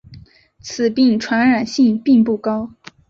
[0.59, 2.71] 此病传染性并不高。